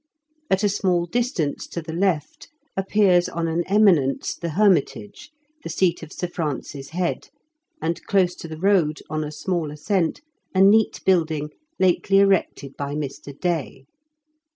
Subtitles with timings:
[0.49, 5.29] At a small distance to the left appears on an eminence The Hermitage,
[5.61, 7.29] the seat of Sir Francis Head,
[7.83, 10.21] and close to the road, on a small ascent,
[10.55, 13.39] a neat building lately erected by Mr.
[13.39, 13.85] Day."